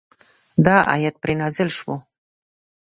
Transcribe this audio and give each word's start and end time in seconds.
دا 0.65 0.75
آیت 0.95 1.15
پرې 1.21 1.33
نازل 1.41 1.69
شو. 1.77 1.93